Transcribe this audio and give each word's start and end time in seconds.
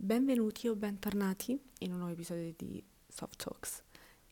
Benvenuti 0.00 0.68
o 0.68 0.76
bentornati 0.76 1.60
in 1.80 1.90
un 1.90 1.98
nuovo 1.98 2.12
episodio 2.12 2.54
di 2.56 2.82
Soft 3.08 3.42
Talks. 3.42 3.82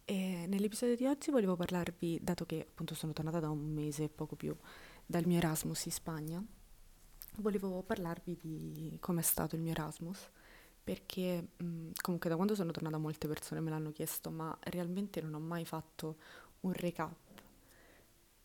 E 0.05 0.47
nell'episodio 0.47 0.95
di 0.95 1.07
oggi 1.07 1.33
volevo 1.33 1.57
parlarvi, 1.57 2.21
dato 2.23 2.47
che 2.47 2.61
appunto 2.71 2.95
sono 2.95 3.13
tornata 3.13 3.41
da 3.41 3.51
un 3.51 3.73
mese 3.73 4.05
e 4.05 4.09
poco 4.09 4.37
più 4.37 4.57
dal 5.05 5.27
mio 5.27 5.39
Erasmus 5.39 5.87
in 5.87 5.91
Spagna, 5.91 6.45
volevo 7.39 7.83
parlarvi 7.83 8.37
di 8.37 8.97
com'è 9.01 9.23
stato 9.23 9.57
il 9.57 9.63
mio 9.63 9.73
Erasmus, 9.73 10.31
perché 10.85 11.49
mh, 11.57 11.91
comunque 12.01 12.31
da 12.31 12.37
quando 12.37 12.55
sono 12.55 12.71
tornata 12.71 12.97
molte 12.97 13.27
persone 13.27 13.61
me 13.61 13.71
l'hanno 13.71 13.91
chiesto, 13.91 14.31
ma 14.31 14.57
realmente 14.61 15.21
non 15.21 15.35
ho 15.35 15.41
mai 15.41 15.65
fatto 15.65 16.19
un 16.61 16.73
recap 16.75 17.41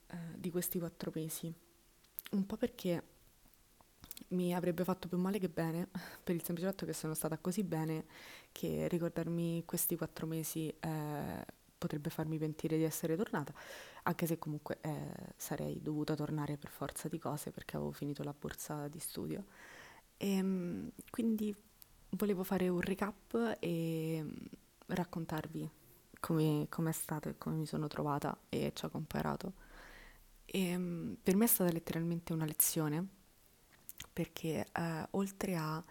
eh, 0.07 0.17
di 0.37 0.49
questi 0.49 0.79
quattro 0.79 1.11
mesi. 1.13 1.53
Un 2.31 2.45
po' 2.47 2.57
perché 2.57 3.03
mi 4.31 4.53
avrebbe 4.53 4.83
fatto 4.83 5.07
più 5.07 5.17
male 5.17 5.39
che 5.39 5.49
bene, 5.49 5.87
per 6.23 6.35
il 6.35 6.43
semplice 6.43 6.69
fatto 6.69 6.85
che 6.85 6.93
sono 6.93 7.13
stata 7.13 7.37
così 7.37 7.63
bene 7.63 8.05
che 8.51 8.87
ricordarmi 8.87 9.63
questi 9.65 9.95
quattro 9.95 10.27
mesi 10.27 10.67
eh, 10.67 11.45
potrebbe 11.77 12.09
farmi 12.11 12.37
pentire 12.37 12.77
di 12.77 12.83
essere 12.83 13.15
tornata, 13.15 13.53
anche 14.03 14.27
se 14.27 14.37
comunque 14.37 14.77
eh, 14.81 15.33
sarei 15.35 15.81
dovuta 15.81 16.13
tornare 16.15 16.57
per 16.57 16.69
forza 16.69 17.07
di 17.07 17.17
cose 17.17 17.51
perché 17.51 17.75
avevo 17.75 17.91
finito 17.91 18.23
la 18.23 18.35
borsa 18.37 18.87
di 18.87 18.99
studio. 18.99 19.45
E, 20.17 20.35
ehm, 20.35 20.91
quindi 21.09 21.55
volevo 22.11 22.43
fare 22.43 22.67
un 22.69 22.81
recap 22.81 23.57
e 23.59 24.23
raccontarvi 24.87 25.69
come 26.19 26.67
è 26.89 26.91
stato 26.91 27.29
e 27.29 27.37
come 27.37 27.55
mi 27.55 27.65
sono 27.65 27.87
trovata 27.87 28.37
e 28.49 28.71
che 28.73 28.85
ho 28.85 28.97
imparato. 28.97 29.53
E, 30.45 30.67
ehm, 30.67 31.17
per 31.23 31.35
me 31.35 31.45
è 31.45 31.47
stata 31.47 31.71
letteralmente 31.71 32.33
una 32.33 32.45
lezione 32.45 33.19
perché 34.11 34.65
eh, 34.71 35.07
oltre 35.11 35.55
a... 35.55 35.83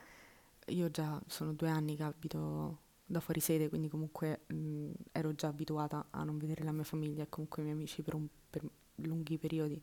Io 0.67 0.91
già 0.91 1.21
sono 1.27 1.53
due 1.53 1.69
anni 1.69 1.97
che 1.97 2.03
abito 2.05 2.79
da 3.11 3.19
fuori 3.19 3.41
sede, 3.41 3.69
quindi 3.69 3.89
comunque 3.89 4.43
mh, 4.47 4.91
ero 5.11 5.35
già 5.35 5.49
abituata 5.49 6.07
a 6.11 6.23
non 6.23 6.39
vedere 6.39 6.63
la 6.63 6.71
mia 6.71 6.85
famiglia 6.85 7.25
e 7.25 7.29
comunque 7.29 7.63
i 7.63 7.65
miei 7.65 7.77
amici 7.77 8.03
per, 8.03 8.15
un, 8.15 8.27
per 8.49 8.63
lunghi 8.97 9.37
periodi, 9.37 9.83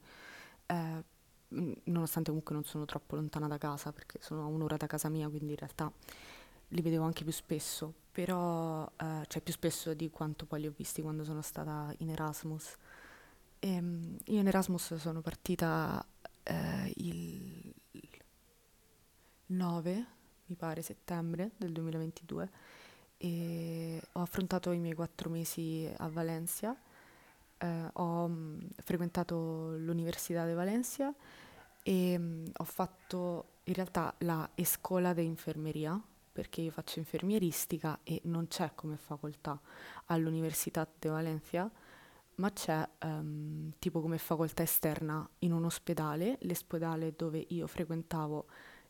eh, 0.68 1.04
nonostante 1.84 2.30
comunque 2.30 2.54
non 2.54 2.64
sono 2.64 2.86
troppo 2.86 3.16
lontana 3.16 3.48
da 3.48 3.58
casa, 3.58 3.92
perché 3.92 4.20
sono 4.22 4.44
a 4.44 4.46
un'ora 4.46 4.78
da 4.78 4.88
casa 4.88 5.10
mia, 5.10 5.28
quindi 5.28 5.52
in 5.52 5.58
realtà 5.58 5.92
li 6.70 6.82
vedevo 6.82 7.04
anche 7.04 7.24
più 7.24 7.34
spesso, 7.34 7.94
però, 8.12 8.90
eh, 8.98 9.24
cioè 9.28 9.42
più 9.42 9.54
spesso 9.54 9.94
di 9.94 10.10
quanto 10.10 10.46
poi 10.46 10.62
li 10.62 10.68
ho 10.68 10.74
visti 10.76 11.02
quando 11.02 11.24
sono 11.26 11.42
stata 11.42 11.94
in 12.00 12.10
Erasmus. 12.10 12.76
E, 13.60 13.70
ehm, 13.74 14.18
io 14.26 14.40
in 14.40 14.48
Erasmus 14.48 14.96
sono 14.96 15.22
partita 15.22 16.06
eh, 16.44 16.94
il 16.98 17.74
9, 19.48 20.06
mi 20.46 20.56
pare, 20.56 20.82
settembre 20.82 21.52
del 21.58 21.72
2022 21.72 22.50
e 23.18 24.02
ho 24.14 24.22
affrontato 24.22 24.72
i 24.72 24.80
miei 24.80 24.94
quattro 24.94 25.30
mesi 25.30 25.90
a 25.98 26.08
Valencia. 26.10 26.76
Eh, 27.58 27.90
ho 27.94 28.28
mm, 28.28 28.60
frequentato 28.84 29.76
l'Università 29.78 30.46
di 30.46 30.54
Valencia 30.54 31.14
e 31.82 32.18
mh, 32.18 32.24
mm, 32.24 32.46
ho 32.58 32.64
fatto 32.64 33.46
in 33.64 33.74
realtà 33.74 34.14
la 34.20 34.50
Escola 34.56 35.14
di 35.14 35.26
Infermeria 35.26 36.00
perché 36.32 36.62
io 36.62 36.70
faccio 36.70 37.00
infermieristica 37.00 38.00
e 38.04 38.22
non 38.26 38.48
c'è 38.48 38.74
come 38.76 38.96
facoltà 38.96 39.60
all'Università 40.06 40.88
di 41.00 41.08
Valencia, 41.08 41.68
ma 42.36 42.52
c'è 42.52 42.88
um, 43.06 43.72
tipo 43.80 44.02
come 44.02 44.20
facoltà 44.20 44.62
esterna 44.62 45.28
in 45.40 45.52
un 45.52 45.66
ospedale, 45.66 46.38
l'ospedale 46.42 47.16
dove 47.16 47.44
io 47.48 47.66
frequentavo 47.66 48.46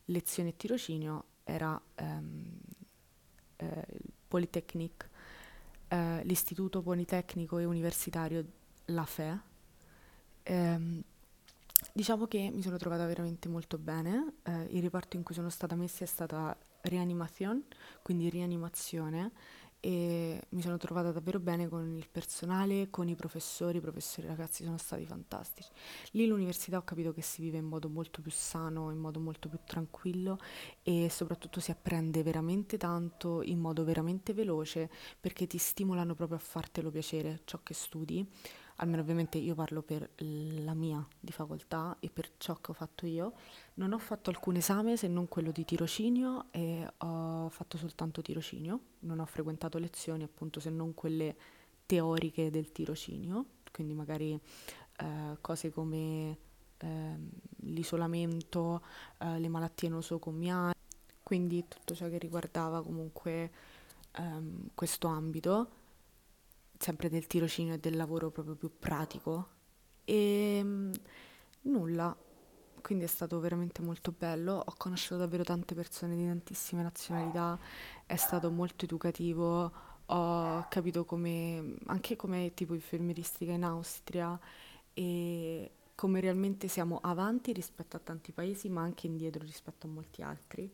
lezione 0.07 0.49
e 0.49 0.55
tirocinio 0.57 1.23
era 1.43 1.79
ehm, 1.95 2.57
eh, 3.57 3.87
Polytechnic, 4.27 5.09
eh, 5.87 6.21
l'Istituto 6.23 6.81
Politecnico 6.81 7.57
e 7.59 7.65
Universitario 7.65 8.45
La 8.85 9.05
Fe. 9.05 9.39
Ehm, 10.43 11.01
diciamo 11.93 12.27
che 12.27 12.49
mi 12.51 12.61
sono 12.61 12.77
trovata 12.77 13.05
veramente 13.05 13.47
molto 13.47 13.77
bene, 13.77 14.33
eh, 14.43 14.63
il 14.71 14.81
reparto 14.81 15.15
in 15.15 15.23
cui 15.23 15.35
sono 15.35 15.49
stata 15.49 15.75
messa 15.75 16.03
è 16.03 16.07
stata 16.07 16.55
rianimazione, 16.81 17.63
quindi 18.01 18.29
rianimazione 18.29 19.31
e 19.87 20.41
mi 20.49 20.61
sono 20.61 20.75
trovata 20.75 21.13
davvero 21.13 21.39
bene 21.39 21.69
con 21.69 21.95
il 21.95 22.09
personale, 22.11 22.89
con 22.89 23.07
i 23.07 23.15
professori, 23.15 23.77
i 23.77 23.79
professori 23.79 24.27
ragazzi 24.27 24.65
sono 24.65 24.77
stati 24.77 25.05
fantastici. 25.05 25.69
Lì 26.11 26.25
all'università 26.25 26.75
ho 26.75 26.83
capito 26.83 27.13
che 27.13 27.21
si 27.21 27.41
vive 27.41 27.59
in 27.59 27.63
modo 27.63 27.87
molto 27.87 28.19
più 28.21 28.29
sano, 28.29 28.91
in 28.91 28.97
modo 28.97 29.21
molto 29.21 29.47
più 29.47 29.59
tranquillo 29.63 30.39
e 30.83 31.07
soprattutto 31.09 31.61
si 31.61 31.71
apprende 31.71 32.21
veramente 32.21 32.75
tanto 32.75 33.41
in 33.41 33.59
modo 33.59 33.85
veramente 33.85 34.33
veloce 34.33 34.89
perché 35.21 35.47
ti 35.47 35.57
stimolano 35.57 36.15
proprio 36.15 36.37
a 36.37 36.41
fartelo 36.41 36.91
piacere 36.91 37.39
ciò 37.45 37.61
che 37.63 37.73
studi 37.73 38.29
almeno 38.77 39.01
ovviamente 39.01 39.37
io 39.37 39.55
parlo 39.55 39.81
per 39.81 40.09
la 40.17 40.73
mia 40.73 41.05
di 41.19 41.31
facoltà 41.31 41.97
e 41.99 42.09
per 42.09 42.31
ciò 42.37 42.55
che 42.55 42.71
ho 42.71 42.73
fatto 42.73 43.05
io, 43.05 43.33
non 43.75 43.93
ho 43.93 43.97
fatto 43.97 44.29
alcun 44.29 44.55
esame 44.55 44.97
se 44.97 45.07
non 45.07 45.27
quello 45.27 45.51
di 45.51 45.65
tirocinio 45.65 46.45
e 46.51 46.87
ho 46.97 47.49
fatto 47.49 47.77
soltanto 47.77 48.21
tirocinio, 48.21 48.79
non 48.99 49.19
ho 49.19 49.25
frequentato 49.25 49.77
lezioni 49.77 50.23
appunto 50.23 50.59
se 50.59 50.69
non 50.69 50.93
quelle 50.93 51.35
teoriche 51.85 52.51
del 52.51 52.71
tirocinio, 52.71 53.45
quindi 53.71 53.93
magari 53.93 54.39
eh, 54.99 55.37
cose 55.41 55.71
come 55.71 56.37
eh, 56.77 57.15
l'isolamento, 57.61 58.83
eh, 59.19 59.39
le 59.39 59.47
malattie 59.47 59.89
nosocomiali, 59.89 60.73
quindi 61.23 61.65
tutto 61.67 61.95
ciò 61.95 62.07
che 62.09 62.17
riguardava 62.19 62.83
comunque 62.83 63.51
ehm, 64.11 64.69
questo 64.75 65.07
ambito 65.07 65.76
sempre 66.79 67.09
del 67.09 67.27
tirocinio 67.27 67.75
e 67.75 67.79
del 67.79 67.95
lavoro 67.95 68.29
proprio 68.29 68.55
più 68.55 68.71
pratico. 68.77 69.49
E 70.05 70.61
mm, 70.63 70.91
nulla, 71.63 72.15
quindi 72.81 73.03
è 73.03 73.07
stato 73.07 73.39
veramente 73.39 73.81
molto 73.81 74.13
bello, 74.17 74.63
ho 74.65 74.73
conosciuto 74.77 75.17
davvero 75.17 75.43
tante 75.43 75.75
persone 75.75 76.15
di 76.15 76.25
tantissime 76.25 76.83
nazionalità, 76.83 77.59
è 78.05 78.15
stato 78.15 78.49
molto 78.49 78.85
educativo, 78.85 79.71
ho 80.05 80.65
capito 80.69 81.03
come, 81.03 81.75
anche 81.87 82.15
come 82.15 82.53
tipo 82.53 82.73
infermieristica 82.73 83.51
in 83.51 83.63
Austria 83.63 84.39
e 84.93 85.71
come 85.95 86.19
realmente 86.19 86.67
siamo 86.67 86.99
avanti 87.01 87.51
rispetto 87.51 87.97
a 87.97 87.99
tanti 87.99 88.31
paesi 88.31 88.69
ma 88.69 88.83
anche 88.83 89.07
indietro 89.07 89.43
rispetto 89.43 89.87
a 89.87 89.89
molti 89.89 90.21
altri, 90.21 90.71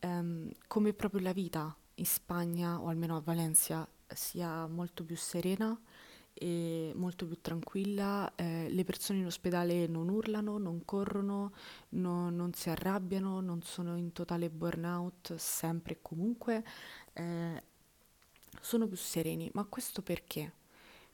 um, 0.00 0.50
come 0.66 0.92
proprio 0.94 1.20
la 1.20 1.32
vita 1.32 1.76
in 1.96 2.06
Spagna 2.06 2.80
o 2.80 2.88
almeno 2.88 3.16
a 3.16 3.20
Valencia 3.20 3.86
sia 4.08 4.66
molto 4.66 5.04
più 5.04 5.16
serena 5.16 5.78
e 6.32 6.92
molto 6.96 7.26
più 7.26 7.40
tranquilla. 7.40 8.32
Eh, 8.34 8.68
le 8.70 8.84
persone 8.84 9.20
in 9.20 9.26
ospedale 9.26 9.86
non 9.86 10.08
urlano, 10.08 10.58
non 10.58 10.84
corrono, 10.84 11.52
no, 11.90 12.30
non 12.30 12.52
si 12.52 12.68
arrabbiano, 12.70 13.40
non 13.40 13.62
sono 13.62 13.96
in 13.96 14.12
totale 14.12 14.50
burnout 14.50 15.34
sempre 15.36 15.94
e 15.94 15.98
comunque. 16.02 16.64
Eh, 17.12 17.62
sono 18.60 18.86
più 18.86 18.96
sereni, 18.96 19.50
ma 19.54 19.64
questo 19.64 20.02
perché? 20.02 20.52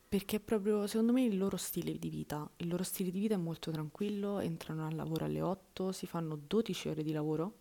Perché 0.08 0.36
è 0.36 0.40
proprio, 0.40 0.86
secondo 0.86 1.12
me, 1.12 1.24
il 1.24 1.38
loro 1.38 1.56
stile 1.56 1.98
di 1.98 2.08
vita. 2.10 2.48
Il 2.56 2.68
loro 2.68 2.82
stile 2.82 3.10
di 3.10 3.20
vita 3.20 3.34
è 3.34 3.36
molto 3.38 3.70
tranquillo, 3.70 4.40
entrano 4.40 4.86
al 4.86 4.94
lavoro 4.94 5.24
alle 5.24 5.40
8, 5.40 5.92
si 5.92 6.06
fanno 6.06 6.36
12 6.36 6.88
ore 6.88 7.02
di 7.02 7.12
lavoro, 7.12 7.60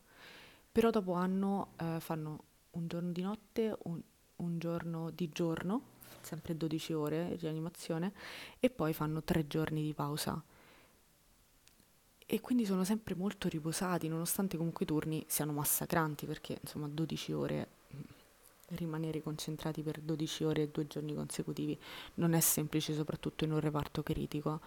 però 0.71 0.89
dopo 0.89 1.13
hanno, 1.13 1.73
eh, 1.77 1.97
fanno 1.99 2.43
un 2.71 2.87
giorno 2.87 3.11
di 3.11 3.21
notte, 3.21 3.75
un, 3.83 4.01
un 4.39 4.59
giorno 4.59 5.09
di 5.11 5.29
giorno, 5.31 5.81
sempre 6.21 6.55
12 6.57 6.93
ore 6.93 7.37
di 7.39 7.47
animazione, 7.47 8.13
e 8.59 8.69
poi 8.69 8.93
fanno 8.93 9.23
tre 9.23 9.47
giorni 9.47 9.81
di 9.83 9.93
pausa. 9.93 10.41
E 12.31 12.41
quindi 12.41 12.65
sono 12.65 12.83
sempre 12.83 13.15
molto 13.15 13.47
riposati, 13.47 14.07
nonostante 14.07 14.55
comunque 14.55 14.85
i 14.85 14.87
turni 14.87 15.23
siano 15.27 15.51
massacranti, 15.51 16.25
perché 16.25 16.59
insomma 16.61 16.87
12 16.87 17.31
ore, 17.31 17.67
mm, 17.95 17.99
rimanere 18.75 19.23
concentrati 19.23 19.81
per 19.81 19.99
12 19.99 20.43
ore 20.43 20.61
e 20.63 20.67
due 20.69 20.85
giorni 20.85 21.15
consecutivi 21.15 21.77
non 22.15 22.33
è 22.33 22.39
semplice, 22.39 22.93
soprattutto 22.93 23.45
in 23.45 23.51
un 23.51 23.59
reparto 23.59 24.03
critico. 24.03 24.61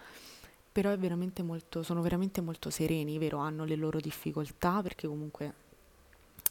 Però 0.73 0.97
veramente 0.97 1.43
molto, 1.43 1.83
sono 1.83 2.01
veramente 2.01 2.41
molto 2.41 2.71
sereni, 2.71 3.19
vero? 3.19 3.39
Hanno 3.39 3.65
le 3.65 3.77
loro 3.77 4.01
difficoltà, 4.01 4.83
perché 4.83 5.07
comunque 5.07 5.55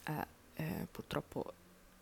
eh, 0.06 0.28
eh, 0.56 0.88
purtroppo 0.90 1.54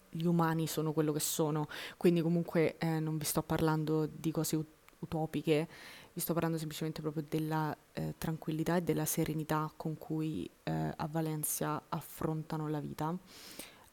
gli 0.09 0.25
umani 0.25 0.67
sono 0.67 0.93
quello 0.93 1.11
che 1.11 1.19
sono, 1.19 1.67
quindi 1.97 2.21
comunque 2.21 2.77
eh, 2.77 2.99
non 2.99 3.17
vi 3.17 3.25
sto 3.25 3.41
parlando 3.41 4.07
di 4.11 4.31
cose 4.31 4.55
ut- 4.55 4.67
utopiche, 4.99 5.67
vi 6.13 6.19
sto 6.21 6.33
parlando 6.33 6.57
semplicemente 6.57 7.01
proprio 7.01 7.23
della 7.27 7.75
eh, 7.93 8.15
tranquillità 8.17 8.77
e 8.77 8.81
della 8.81 9.05
serenità 9.05 9.71
con 9.75 9.97
cui 9.97 10.49
eh, 10.63 10.93
a 10.95 11.07
Valencia 11.09 11.81
affrontano 11.89 12.67
la 12.67 12.79
vita. 12.79 13.15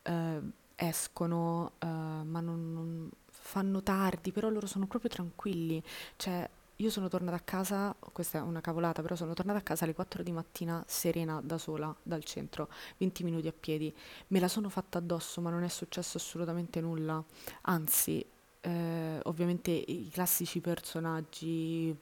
Eh, 0.03 0.41
escono, 0.77 1.73
eh, 1.79 1.87
ma 1.87 2.41
non, 2.41 2.73
non, 2.73 3.11
fanno 3.29 3.83
tardi, 3.83 4.33
però 4.33 4.49
loro 4.49 4.67
sono 4.67 4.87
proprio 4.87 5.09
tranquilli, 5.09 5.83
cioè 6.17 6.49
io 6.76 6.90
sono 6.90 7.08
tornata 7.08 7.37
a 7.37 7.40
casa, 7.40 7.94
questa 8.12 8.38
è 8.38 8.40
una 8.43 8.61
cavolata, 8.61 9.00
però 9.02 9.14
sono 9.14 9.32
tornata 9.32 9.58
a 9.58 9.62
casa 9.62 9.84
alle 9.84 9.94
4 9.94 10.23
di 10.23 10.32
mattina 10.32 10.82
serena 10.87 11.40
da 11.43 11.56
sola 11.58 11.94
dal 12.02 12.23
centro, 12.25 12.69
20 12.99 13.25
minuti 13.25 13.49
a 13.49 13.52
piedi. 13.58 13.94
Me 14.28 14.40
la 14.40 14.49
sono 14.49 14.69
fatta 14.69 14.99
addosso, 14.99 15.40
ma 15.40 15.50
non 15.50 15.62
è 15.62 15.69
successo 15.69 16.19
assolutamente 16.19 16.81
nulla. 16.81 17.23
Anzi, 17.62 18.25
eh, 18.61 19.20
ovviamente 19.23 19.70
i 19.70 20.08
classici 20.12 20.61
personaggi 20.61 21.96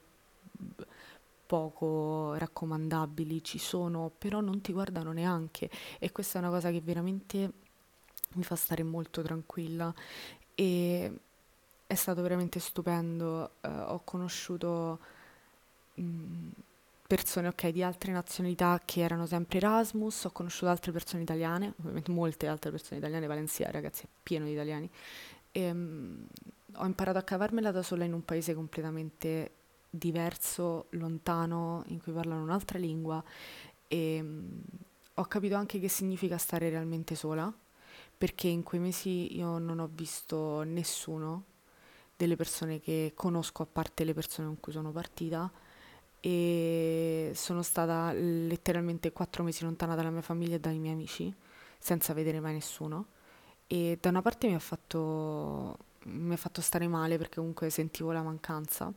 poco 1.45 2.33
raccomandabili 2.33 3.43
ci 3.43 3.59
sono, 3.59 4.11
però 4.17 4.41
non 4.41 4.61
ti 4.61 4.73
guardano 4.73 5.11
neanche 5.11 5.69
e 5.99 6.11
questa 6.11 6.39
è 6.39 6.41
una 6.41 6.49
cosa 6.49 6.71
che 6.71 6.81
veramente 6.81 7.51
mi 8.33 8.43
fa 8.43 8.55
stare 8.55 8.83
molto 8.83 9.21
tranquilla 9.21 9.93
e 10.55 11.11
è 11.87 11.95
stato 11.95 12.21
veramente 12.21 12.59
stupendo. 12.59 13.51
Eh, 13.61 13.67
ho 13.67 14.01
conosciuto 14.03 14.99
mh, 15.95 16.49
persone, 17.07 17.47
ok, 17.47 17.67
di 17.69 17.83
altre 17.83 18.11
nazionalità 18.11 18.81
che 18.83 19.01
erano 19.01 19.25
sempre 19.25 19.57
Erasmus, 19.57 20.25
ho 20.25 20.31
conosciuto 20.31 20.69
altre 20.69 20.91
persone 20.91 21.23
italiane, 21.23 21.73
ovviamente 21.79 22.11
molte 22.11 22.47
altre 22.47 22.71
persone 22.71 22.99
italiane, 22.99 23.27
Valencia, 23.27 23.69
ragazzi, 23.71 24.05
è 24.05 24.07
pieno 24.23 24.45
di 24.45 24.51
italiani. 24.51 24.89
E, 25.51 25.73
mh, 25.73 26.27
ho 26.77 26.85
imparato 26.85 27.17
a 27.17 27.23
cavarmela 27.23 27.71
da 27.71 27.83
sola 27.83 28.03
in 28.03 28.13
un 28.13 28.25
paese 28.25 28.53
completamente 28.53 29.51
diverso, 29.89 30.87
lontano, 30.91 31.83
in 31.87 32.01
cui 32.01 32.11
parlano 32.11 32.43
un'altra 32.43 32.77
lingua 32.79 33.23
e 33.87 34.21
mh, 34.21 34.61
ho 35.15 35.25
capito 35.25 35.55
anche 35.55 35.79
che 35.79 35.87
significa 35.87 36.37
stare 36.37 36.69
realmente 36.69 37.15
sola, 37.15 37.53
perché 38.17 38.47
in 38.47 38.63
quei 38.63 38.81
mesi 38.81 39.37
io 39.37 39.57
non 39.57 39.79
ho 39.79 39.89
visto 39.91 40.63
nessuno 40.63 41.43
delle 42.15 42.35
persone 42.35 42.79
che 42.79 43.13
conosco, 43.15 43.63
a 43.63 43.65
parte 43.65 44.03
le 44.03 44.13
persone 44.13 44.47
con 44.47 44.59
cui 44.59 44.71
sono 44.71 44.91
partita, 44.91 45.51
e 46.19 47.31
sono 47.35 47.61
stata 47.61 48.11
letteralmente 48.13 49.11
quattro 49.11 49.43
mesi 49.43 49.63
lontana 49.63 49.93
dalla 49.95 50.09
mia 50.09 50.23
famiglia 50.23 50.55
e 50.55 50.59
dai 50.59 50.79
miei 50.79 50.93
amici, 50.93 51.31
senza 51.77 52.13
vedere 52.13 52.39
mai 52.39 52.53
nessuno. 52.53 53.07
E 53.67 53.97
da 54.01 54.09
una 54.09 54.21
parte 54.21 54.47
mi 54.47 54.55
ha 54.55 54.59
fatto, 54.59 55.77
mi 56.03 56.33
ha 56.33 56.37
fatto 56.37 56.61
stare 56.61 56.87
male 56.87 57.17
perché 57.17 57.35
comunque 57.35 57.69
sentivo 57.69 58.11
la 58.11 58.23
mancanza, 58.23 58.91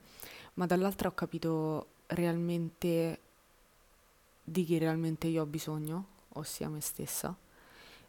ma 0.54 0.66
dall'altra 0.66 1.08
ho 1.08 1.12
capito 1.12 1.86
realmente 2.06 3.20
di 4.42 4.64
chi 4.64 4.78
realmente 4.78 5.26
io 5.26 5.42
ho 5.42 5.46
bisogno, 5.46 6.06
ossia 6.30 6.68
me 6.68 6.80
stessa. 6.80 7.36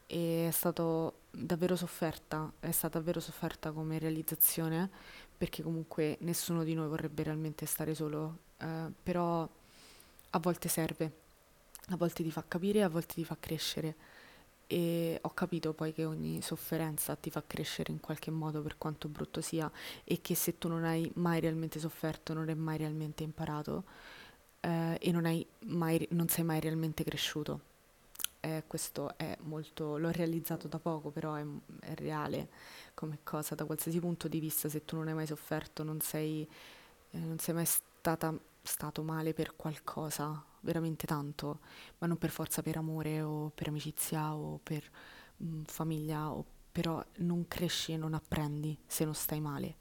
E 0.08 0.48
è 0.48 0.52
stato 0.52 1.14
davvero 1.32 1.76
sofferta, 1.76 2.52
è 2.60 2.72
stata 2.72 2.98
davvero 2.98 3.20
sofferta 3.20 3.72
come 3.72 4.00
realizzazione, 4.00 4.90
perché 5.38 5.64
comunque 5.64 6.18
nessuno 6.22 6.64
di 6.64 6.74
noi 6.74 6.88
vorrebbe 6.88 7.24
realmente 7.24 7.66
stare 7.66 7.96
solo, 7.96 8.38
eh, 8.58 8.92
però 9.02 9.48
a 10.32 10.40
volte 10.40 10.68
serve, 10.68 11.12
a 11.90 11.96
volte 11.98 12.24
ti 12.24 12.32
fa 12.32 12.44
capire, 12.48 12.84
a 12.84 12.90
volte 12.90 13.16
ti 13.16 13.24
fa 13.24 13.38
crescere 13.40 13.96
e 14.72 15.18
ho 15.20 15.34
capito 15.34 15.74
poi 15.74 15.94
che 15.94 16.06
ogni 16.06 16.44
sofferenza 16.44 17.16
ti 17.16 17.32
fa 17.32 17.44
crescere 17.46 17.92
in 17.92 18.00
qualche 18.00 18.30
modo 18.30 18.62
per 18.62 18.78
quanto 18.78 19.08
brutto 19.08 19.42
sia 19.42 19.70
e 20.04 20.22
che 20.22 20.36
se 20.36 20.60
tu 20.60 20.68
non 20.68 20.84
hai 20.84 21.10
mai 21.16 21.40
realmente 21.40 21.80
sofferto, 21.80 22.34
non 22.34 22.50
hai 22.50 22.56
mai 22.56 22.78
realmente 22.78 23.24
imparato 23.24 23.86
eh, 24.60 24.98
e 25.02 25.12
non, 25.12 25.24
mai, 25.66 26.08
non 26.12 26.28
sei 26.28 26.44
mai 26.44 26.60
realmente 26.60 27.04
cresciuto. 27.04 27.69
Eh, 28.42 28.64
questo 28.68 29.18
è 29.18 29.38
molto, 29.42 29.98
l'ho 29.98 30.12
realizzato 30.12 30.70
da 30.70 30.80
poco, 30.80 31.10
però 31.12 31.34
è, 31.34 31.46
è, 31.82 31.94
reale 31.96 32.50
come 32.94 33.20
cosa, 33.24 33.54
da 33.54 33.66
qualsiasi 33.66 34.00
punto 34.00 34.30
di 34.30 34.40
vista, 34.40 34.70
se 34.70 34.86
tu 34.86 34.96
non 34.96 35.10
hai 35.10 35.14
mai 35.14 35.28
sofferto, 35.28 35.84
non 35.84 36.00
sei, 36.00 36.48
eh, 37.12 37.18
non 37.18 37.38
sei 37.40 37.54
mai 37.54 37.66
stata, 37.66 38.34
stato 38.62 39.04
male 39.04 39.34
per 39.34 39.56
qualcosa, 39.58 40.42
veramente 40.62 41.06
tanto, 41.06 41.60
ma 41.98 42.08
non 42.08 42.18
per 42.18 42.30
forza 42.30 42.62
per 42.62 42.78
amore 42.78 43.22
o 43.22 43.52
per 43.54 43.68
amicizia 43.68 44.34
o 44.34 44.60
per 44.64 44.90
mh, 45.38 45.46
mm, 45.46 45.64
famiglia, 45.64 46.32
o, 46.32 46.46
però 46.72 47.04
non 47.18 47.46
cresci 47.48 47.92
e 47.94 47.98
non 47.98 48.14
apprendi 48.14 48.78
se 48.88 49.04
non 49.04 49.16
stai 49.16 49.42
male, 49.42 49.76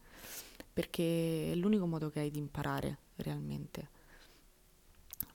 perché 0.72 1.52
è 1.52 1.55
l'unico 1.55 1.87
modo 1.87 2.10
che 2.10 2.20
hai 2.20 2.31
di 2.31 2.38
imparare 2.38 2.99
realmente. 3.16 3.96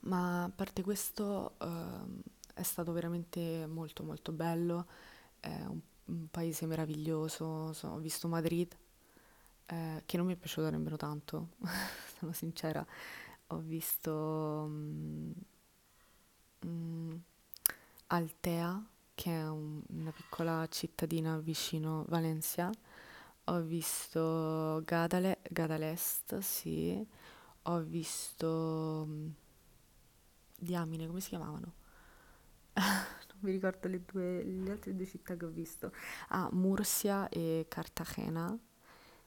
Ma 0.00 0.44
a 0.44 0.50
parte 0.50 0.82
questo 0.82 1.54
uh, 1.58 2.22
è 2.54 2.62
stato 2.62 2.92
veramente 2.92 3.66
molto 3.66 4.02
molto 4.04 4.32
bello, 4.32 4.86
è 5.40 5.48
un, 5.66 5.80
un 6.06 6.28
paese 6.30 6.66
meraviglioso, 6.66 7.72
so, 7.72 7.88
ho 7.88 7.98
visto 7.98 8.28
Madrid, 8.28 8.76
eh, 9.66 10.02
che 10.06 10.16
non 10.16 10.26
mi 10.26 10.34
è 10.34 10.36
piaciuta 10.36 10.70
nemmeno 10.70 10.96
tanto, 10.96 11.50
sono 12.18 12.32
sincera 12.32 12.86
ho 13.48 13.58
visto 13.58 14.12
um, 14.12 15.32
um, 16.62 17.20
Altea, 18.08 18.84
che 19.14 19.30
è 19.30 19.48
un, 19.48 19.82
una 19.88 20.12
piccola 20.12 20.66
cittadina 20.68 21.38
vicino 21.38 22.04
Valencia. 22.08 22.70
Ho 23.46 23.60
visto 23.60 24.82
Gadale, 24.84 25.40
Gadalest, 25.50 26.38
sì. 26.38 27.06
Ho 27.66 27.78
visto 27.80 29.04
um, 29.06 29.32
Diamine, 30.58 31.06
come 31.06 31.20
si 31.20 31.30
chiamavano? 31.30 31.72
non 33.34 33.38
mi 33.40 33.50
ricordo 33.50 33.88
le, 33.88 34.02
due, 34.04 34.42
le 34.42 34.70
altre 34.70 34.94
due 34.94 35.06
città 35.06 35.36
che 35.36 35.44
ho 35.44 35.50
visto. 35.50 35.92
Ah, 36.28 36.48
Murcia 36.52 37.28
e 37.28 37.66
Cartagena. 37.68 38.56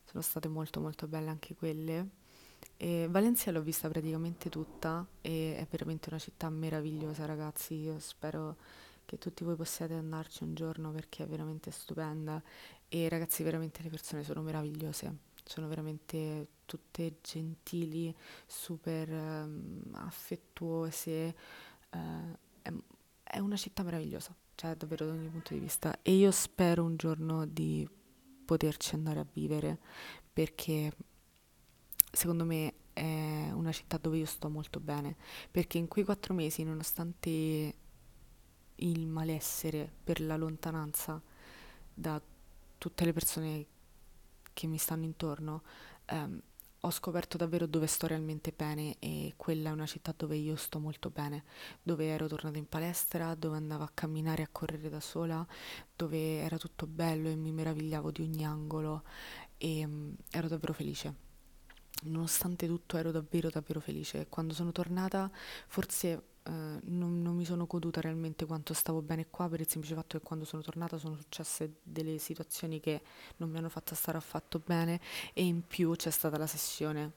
Sono 0.03 0.21
state 0.21 0.47
molto 0.47 0.79
molto 0.79 1.07
belle 1.07 1.29
anche 1.29 1.55
quelle. 1.55 2.09
E 2.77 3.07
Valencia 3.09 3.51
l'ho 3.51 3.61
vista 3.61 3.89
praticamente 3.89 4.49
tutta 4.49 5.05
e 5.21 5.57
è 5.57 5.67
veramente 5.69 6.09
una 6.09 6.19
città 6.19 6.49
meravigliosa, 6.49 7.25
ragazzi. 7.25 7.75
Io 7.75 7.99
spero 7.99 8.57
che 9.05 9.17
tutti 9.17 9.44
voi 9.44 9.55
possiate 9.55 9.94
andarci 9.94 10.44
un 10.44 10.53
giorno 10.53 10.91
perché 10.91 11.23
è 11.23 11.27
veramente 11.27 11.71
stupenda. 11.71 12.41
E 12.88 13.09
ragazzi, 13.09 13.44
veramente 13.44 13.81
le 13.81 13.89
persone 13.89 14.23
sono 14.23 14.41
meravigliose, 14.41 15.17
sono 15.44 15.67
veramente 15.67 16.47
tutte 16.65 17.17
gentili, 17.21 18.15
super 18.45 19.09
um, 19.09 19.81
affettuose. 19.94 21.35
Uh, 21.91 22.38
è, 23.27 23.39
una 23.39 23.56
città 23.56 23.83
meravigliosa, 23.83 24.35
cioè 24.56 24.75
davvero 24.75 25.06
da 25.06 25.12
ogni 25.13 25.29
punto 25.29 25.53
di 25.53 25.59
vista. 25.59 26.00
E 26.01 26.13
io 26.13 26.31
spero 26.31 26.83
un 26.83 26.95
giorno 26.95 27.45
di 27.45 27.88
poterci 28.45 28.95
andare 28.95 29.19
a 29.19 29.25
vivere 29.31 29.77
perché 30.31 30.95
secondo 32.12 32.45
me 32.45 32.74
è 32.94 33.51
una 33.51 33.71
città 33.71 33.97
dove 33.97 34.18
io 34.18 34.25
sto 34.25 34.50
molto 34.50 34.79
bene, 34.79 35.15
perché 35.51 35.77
in 35.77 35.88
quei 35.88 36.03
quattro 36.03 36.33
mesi, 36.33 36.63
nonostante 36.63 37.75
il 38.75 39.07
malessere 39.07 39.91
per 40.03 40.21
la 40.21 40.38
lontananza 40.38 41.21
da 41.94 42.21
tutte 42.77 43.06
le 43.06 43.13
persone 43.13 43.66
che 44.54 44.68
mi 44.68 44.78
stanno 44.78 45.04
intorno, 45.04 45.63
ehm, 46.06 46.42
ho 46.81 46.92
scoperto 46.92 47.38
davvero 47.38 47.66
dove 47.66 47.88
sto 47.88 48.07
realmente 48.07 48.54
bene 48.56 48.96
e 49.00 49.34
quella 49.36 49.69
è 49.69 49.72
una 49.72 49.86
città 49.86 50.14
dove 50.16 50.36
io 50.36 50.56
sto 50.56 50.80
molto 50.80 51.10
bene, 51.10 51.44
dove 51.81 52.06
ero 52.07 52.28
tornata 52.28 52.57
in 52.57 52.68
palestra, 52.68 53.34
dove 53.36 53.57
andavo 53.57 53.84
a 53.84 53.92
camminare 53.94 54.42
e 54.42 54.46
a 54.46 54.50
correre 54.52 54.90
da 54.90 55.00
sola, 55.00 55.46
dove 55.96 56.38
era 56.40 56.57
tutto 56.57 56.86
bello 56.88 57.30
e 57.30 57.36
mi 57.36 57.52
meravigliavo 57.52 58.12
di 58.12 58.22
ogni 58.22 58.46
angolo 58.46 59.04
e 59.57 59.84
um, 59.86 60.16
ero 60.31 60.48
davvero 60.48 60.74
felice 60.74 61.26
nonostante 62.04 62.68
tutto 62.68 62.98
ero 62.98 63.12
davvero 63.12 63.50
davvero 63.50 63.80
felice. 63.80 64.28
Quando 64.30 64.54
sono 64.54 64.72
tornata 64.72 65.31
forse 65.68 66.36
eh, 66.47 66.80
non, 66.83 67.21
non, 67.21 67.35
mi 67.35 67.44
sono 67.44 67.66
goduta 67.66 67.99
realmente 67.99 68.45
quanto 68.45 68.73
stavo 68.73 69.01
bene 69.01 69.27
qua 69.30 69.49
per 69.49 69.59
il 69.59 69.68
semplice 69.68 69.95
fatto 69.95 70.18
che 70.18 70.23
quando 70.23 70.45
sono 70.45 70.61
tornata 70.61 70.97
sono 70.97 71.16
successe 71.16 71.80
delle 71.83 72.18
situazioni 72.19 72.80
che 72.80 73.01
non 73.37 73.49
mi 73.49 73.57
hanno 73.57 73.68
fatto 73.68 73.95
stare 73.95 74.18
affatto 74.18 74.61
bene 74.63 75.01
e 75.33 75.44
in 75.44 75.68
più 75.68 75.94
c'è 75.95 76.09
stata 76.09 76.37
la 76.37 76.47
sessione 76.47 77.11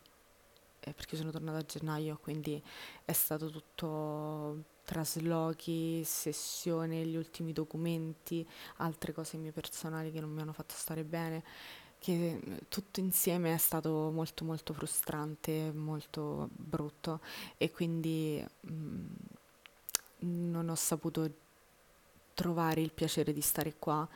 eh, 0.80 0.92
perché 0.92 1.16
sono 1.16 1.30
tornata 1.30 1.58
a 1.58 1.64
gennaio 1.64 2.18
quindi 2.20 2.60
è 3.04 3.12
stato 3.12 3.50
tutto 3.50 4.64
traslochi, 4.84 6.02
sessione, 6.04 7.06
gli 7.06 7.14
ultimi 7.14 7.52
documenti, 7.52 8.44
altre 8.78 9.12
cose 9.12 9.36
mie 9.36 9.52
personali 9.52 10.10
che 10.10 10.20
non 10.20 10.30
mi 10.30 10.40
hanno 10.40 10.52
fatto 10.52 10.74
stare 10.74 11.04
bene 11.04 11.44
che 12.00 12.40
tutto 12.68 12.98
insieme 12.98 13.54
è 13.54 13.58
stato 13.58 14.10
molto 14.10 14.44
molto 14.44 14.72
frustrante, 14.72 15.70
molto 15.72 16.48
brutto. 16.50 17.20
E 17.58 17.70
quindi 17.70 18.44
mh, 18.60 18.72
mm, 18.72 19.06
non 20.50 20.68
ho 20.70 20.74
saputo 20.74 21.30
trovare 22.34 22.80
il 22.80 22.92
piacere 22.92 23.32
di 23.34 23.42
stare 23.42 23.76
qua 23.78 24.08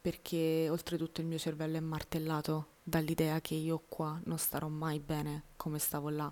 perché 0.00 0.68
oltretutto 0.70 1.20
il 1.20 1.26
mio 1.26 1.38
cervello 1.38 1.76
è 1.78 1.80
martellato 1.80 2.76
dall'idea 2.82 3.40
che 3.40 3.54
io 3.54 3.82
qua 3.88 4.20
non 4.24 4.38
starò 4.38 4.68
mai 4.68 5.00
bene 5.00 5.44
come 5.56 5.78
stavo 5.78 6.10
là. 6.10 6.30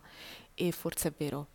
E 0.55 0.73
forse 0.73 1.09
è 1.09 1.15
vero, 1.17 1.47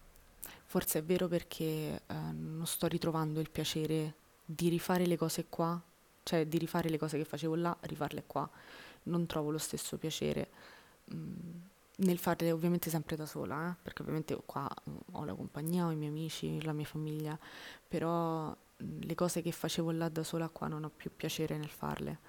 forse 0.66 1.00
è 1.00 1.04
vero 1.04 1.28
perché 1.28 2.02
eh, 2.06 2.14
non 2.32 2.66
sto 2.66 2.88
ritrovando 2.88 3.40
il 3.40 3.52
piacere 3.52 4.16
di 4.44 4.68
rifare 4.70 5.06
le 5.06 5.16
cose 5.16 5.46
qua, 5.48 5.80
cioè 6.24 6.48
di 6.48 6.58
rifare 6.58 6.90
le 6.90 6.98
cose 6.98 7.18
che 7.18 7.26
facevo 7.26 7.56
là, 7.56 7.76
rifarle 7.82 8.24
qua 8.26 8.50
non 9.04 9.26
trovo 9.26 9.52
lo 9.52 9.58
stesso 9.58 9.98
piacere. 9.98 10.50
Mm, 11.14 11.60
nel 11.98 12.18
farle 12.18 12.52
ovviamente 12.52 12.90
sempre 12.90 13.16
da 13.16 13.26
sola, 13.26 13.72
eh, 13.72 13.76
perché 13.82 14.02
ovviamente 14.02 14.40
qua 14.46 14.68
mm, 14.90 14.96
ho 15.12 15.26
la 15.26 15.34
compagnia, 15.34 15.86
ho 15.86 15.92
i 15.92 15.96
miei 15.96 16.10
amici, 16.10 16.62
la 16.64 16.74
mia 16.74 16.86
famiglia, 16.86 17.38
però 17.88 18.50
mm, 18.50 19.02
le 19.02 19.16
cose 19.16 19.42
che 19.42 19.52
facevo 19.52 19.92
là 19.92 20.10
da 20.10 20.24
sola 20.24 20.50
qua 20.50 20.68
non 20.68 20.84
ho 20.84 20.90
più 20.90 21.12
piacere 21.16 21.58
nel 21.58 21.70
farle. 21.70 22.20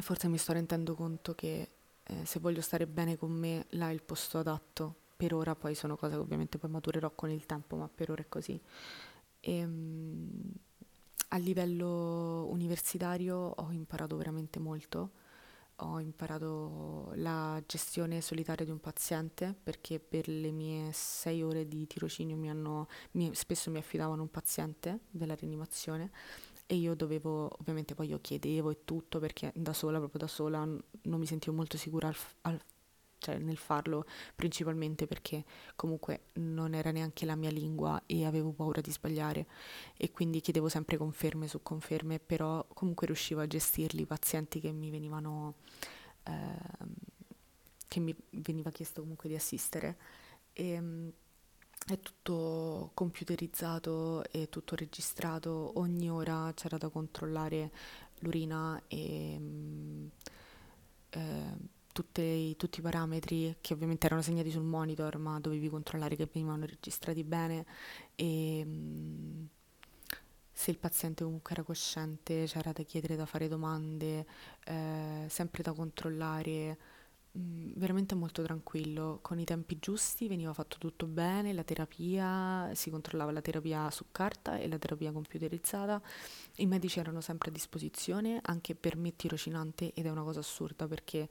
Forse 0.00 0.28
mi 0.28 0.38
sto 0.38 0.52
rendendo 0.52 0.94
conto 0.94 1.34
che 1.34 1.68
eh, 2.04 2.24
se 2.24 2.38
voglio 2.40 2.60
stare 2.60 2.86
bene 2.86 3.16
con 3.16 3.32
me, 3.32 3.66
là 3.70 3.88
è 3.88 3.92
il 3.92 4.02
posto 4.02 4.38
adatto. 4.38 4.94
Per 5.16 5.34
ora 5.34 5.54
poi 5.56 5.74
sono 5.74 5.96
cose 5.96 6.14
che 6.14 6.20
ovviamente 6.20 6.58
poi 6.58 6.70
maturerò 6.70 7.10
con 7.10 7.30
il 7.30 7.44
tempo, 7.46 7.76
ma 7.76 7.88
per 7.92 8.10
ora 8.10 8.22
è 8.22 8.26
così. 8.28 8.60
E, 9.40 9.64
um, 9.64 10.30
a 11.28 11.36
livello 11.38 12.46
universitario 12.50 13.36
ho 13.36 13.70
imparato 13.72 14.16
veramente 14.16 14.58
molto 14.58 15.10
ho 15.80 16.00
imparato 16.00 17.12
la 17.16 17.62
gestione 17.66 18.20
solitaria 18.20 18.64
di 18.64 18.70
un 18.70 18.80
paziente 18.80 19.54
perché 19.62 20.00
per 20.00 20.28
le 20.28 20.50
mie 20.50 20.90
sei 20.92 21.42
ore 21.42 21.68
di 21.68 21.86
tirocinio 21.86 22.36
mi 22.36 22.50
hanno, 22.50 22.88
mi, 23.12 23.34
spesso 23.34 23.70
mi 23.70 23.78
affidavano 23.78 24.22
un 24.22 24.30
paziente 24.30 25.00
della 25.10 25.34
rianimazione 25.34 26.10
e 26.66 26.74
io 26.74 26.94
dovevo, 26.94 27.48
ovviamente 27.60 27.94
poi 27.94 28.08
io 28.08 28.20
chiedevo 28.20 28.70
e 28.70 28.84
tutto 28.84 29.18
perché 29.18 29.52
da 29.54 29.72
sola, 29.72 29.98
proprio 29.98 30.20
da 30.20 30.26
sola, 30.26 30.64
non 30.64 31.18
mi 31.18 31.26
sentivo 31.26 31.56
molto 31.56 31.78
sicura 31.78 32.08
al, 32.08 32.16
al 32.42 32.60
cioè 33.18 33.38
nel 33.38 33.56
farlo 33.56 34.06
principalmente 34.34 35.06
perché 35.06 35.44
comunque 35.76 36.28
non 36.34 36.74
era 36.74 36.90
neanche 36.90 37.26
la 37.26 37.36
mia 37.36 37.50
lingua 37.50 38.02
e 38.06 38.24
avevo 38.24 38.52
paura 38.52 38.80
di 38.80 38.90
sbagliare. 38.90 39.46
E 39.96 40.10
quindi 40.10 40.40
chiedevo 40.40 40.68
sempre 40.68 40.96
conferme 40.96 41.48
su 41.48 41.62
conferme, 41.62 42.18
però 42.18 42.66
comunque 42.72 43.06
riuscivo 43.06 43.40
a 43.40 43.46
gestirli 43.46 44.02
i 44.02 44.06
pazienti 44.06 44.60
che 44.60 44.72
mi 44.72 44.90
venivano 44.90 45.54
eh, 46.24 47.06
che 47.88 48.00
mi 48.00 48.14
veniva 48.30 48.70
chiesto 48.70 49.00
comunque 49.00 49.28
di 49.28 49.34
assistere. 49.34 49.96
E 50.52 50.68
ehm, 50.70 51.12
è 51.86 51.98
tutto 52.00 52.90
computerizzato 52.94 54.24
e 54.30 54.48
tutto 54.50 54.76
registrato, 54.76 55.72
ogni 55.76 56.10
ora 56.10 56.52
c'era 56.54 56.76
da 56.76 56.90
controllare 56.90 57.70
l'urina 58.20 58.80
e 58.88 59.40
eh, 61.10 61.56
tutte, 61.98 62.54
tutti 62.56 62.78
i 62.78 62.82
parametri 62.82 63.56
che 63.60 63.74
ovviamente 63.74 64.06
erano 64.06 64.22
segnati 64.22 64.52
sul 64.52 64.62
monitor, 64.62 65.16
ma 65.18 65.40
dovevi 65.40 65.68
controllare 65.68 66.14
che 66.14 66.28
venivano 66.32 66.64
registrati 66.64 67.24
bene. 67.24 67.66
E 68.14 68.62
mm, 68.64 69.44
se 70.52 70.70
il 70.70 70.78
paziente 70.78 71.24
comunque 71.24 71.52
era 71.52 71.64
cosciente 71.64 72.44
c'era 72.46 72.70
da 72.70 72.84
chiedere, 72.84 73.16
da 73.16 73.26
fare 73.26 73.48
domande, 73.48 74.26
eh, 74.64 75.26
sempre 75.28 75.64
da 75.64 75.72
controllare, 75.72 76.78
mm, 77.36 77.72
veramente 77.74 78.14
molto 78.14 78.42
tranquillo, 78.44 79.18
con 79.20 79.40
i 79.40 79.44
tempi 79.44 79.78
giusti 79.80 80.28
veniva 80.28 80.52
fatto 80.52 80.78
tutto 80.78 81.06
bene, 81.06 81.52
la 81.52 81.64
terapia, 81.64 82.70
si 82.74 82.90
controllava 82.90 83.32
la 83.32 83.40
terapia 83.40 83.90
su 83.90 84.04
carta 84.12 84.56
e 84.56 84.68
la 84.68 84.78
terapia 84.78 85.10
computerizzata, 85.10 86.00
i 86.58 86.66
medici 86.66 87.00
erano 87.00 87.20
sempre 87.20 87.50
a 87.50 87.52
disposizione, 87.52 88.38
anche 88.44 88.76
per 88.76 88.96
me 88.96 89.16
tirocinante 89.16 89.92
ed 89.94 90.06
è 90.06 90.10
una 90.10 90.22
cosa 90.22 90.38
assurda 90.38 90.86
perché 90.86 91.28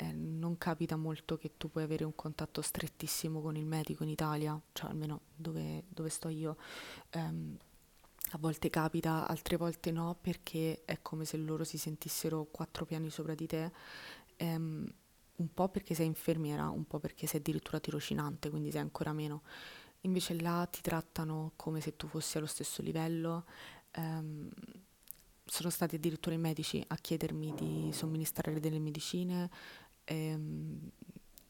eh, 0.00 0.12
non 0.12 0.56
capita 0.58 0.94
molto 0.94 1.36
che 1.36 1.56
tu 1.56 1.70
puoi 1.70 1.82
avere 1.82 2.04
un 2.04 2.14
contatto 2.14 2.62
strettissimo 2.62 3.40
con 3.40 3.56
il 3.56 3.66
medico 3.66 4.04
in 4.04 4.10
Italia, 4.10 4.58
cioè 4.72 4.90
almeno 4.90 5.22
dove, 5.34 5.82
dove 5.88 6.08
sto 6.08 6.28
io. 6.28 6.56
Um, 7.14 7.56
a 8.32 8.38
volte 8.38 8.70
capita, 8.70 9.26
altre 9.26 9.56
volte 9.56 9.90
no, 9.90 10.16
perché 10.20 10.82
è 10.84 11.00
come 11.02 11.24
se 11.24 11.36
loro 11.36 11.64
si 11.64 11.78
sentissero 11.78 12.46
quattro 12.48 12.84
piani 12.84 13.10
sopra 13.10 13.34
di 13.34 13.46
te, 13.48 13.72
um, 14.38 14.86
un 15.36 15.52
po' 15.52 15.68
perché 15.68 15.94
sei 15.94 16.06
infermiera, 16.06 16.68
un 16.68 16.86
po' 16.86 17.00
perché 17.00 17.26
sei 17.26 17.40
addirittura 17.40 17.80
tirocinante, 17.80 18.50
quindi 18.50 18.70
sei 18.70 18.82
ancora 18.82 19.12
meno. 19.12 19.42
Invece 20.02 20.40
là 20.40 20.64
ti 20.70 20.80
trattano 20.80 21.54
come 21.56 21.80
se 21.80 21.96
tu 21.96 22.06
fossi 22.06 22.36
allo 22.36 22.46
stesso 22.46 22.82
livello. 22.82 23.46
Um, 23.96 24.48
sono 25.44 25.70
stati 25.70 25.96
addirittura 25.96 26.34
i 26.34 26.38
medici 26.38 26.84
a 26.86 26.94
chiedermi 26.94 27.54
di 27.54 27.90
somministrare 27.92 28.60
delle 28.60 28.78
medicine, 28.78 29.50
ehm, 30.08 30.90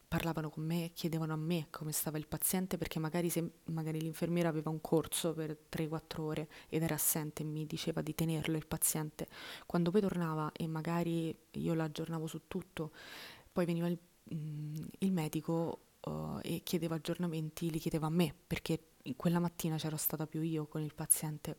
parlavano 0.09 0.49
con 0.49 0.65
me, 0.65 0.91
chiedevano 0.95 1.35
a 1.35 1.37
me 1.37 1.67
come 1.71 1.93
stava 1.93 2.17
il 2.17 2.27
paziente 2.27 2.79
perché 2.79 2.99
magari, 2.99 3.29
se, 3.29 3.50
magari 3.65 4.00
l'infermiera 4.00 4.49
aveva 4.49 4.71
un 4.71 4.81
corso 4.81 5.35
per 5.35 5.57
3-4 5.71 6.21
ore 6.21 6.49
ed 6.69 6.83
era 6.83 6.95
assente 6.95 7.43
e 7.43 7.47
mi 7.47 7.67
diceva 7.67 8.00
di 8.00 8.15
tenerlo 8.15 8.57
il 8.57 8.67
paziente. 8.67 9.29
Quando 9.67 9.91
poi 9.91 10.00
tornava 10.00 10.50
e 10.53 10.67
magari 10.67 11.37
io 11.53 11.75
l'aggiornavo 11.75 12.27
su 12.27 12.43
tutto, 12.49 12.93
poi 13.53 13.67
veniva 13.67 13.87
il, 13.87 13.99
mm, 14.35 14.77
il 15.00 15.12
medico 15.12 15.81
uh, 16.05 16.38
e 16.43 16.62
chiedeva 16.65 16.95
aggiornamenti, 16.95 17.71
li 17.71 17.79
chiedeva 17.79 18.07
a 18.07 18.11
me 18.11 18.35
perché 18.47 18.93
quella 19.15 19.38
mattina 19.38 19.77
c'ero 19.77 19.97
stata 19.97 20.27
più 20.27 20.41
io 20.41 20.67
con 20.67 20.81
il 20.81 20.95
paziente. 20.95 21.59